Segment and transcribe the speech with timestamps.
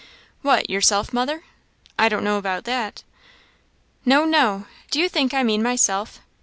[0.41, 1.43] "What, yourself, mother?
[1.99, 3.03] I don't know about that."
[4.03, 6.21] "No, no; do you think I mean myself?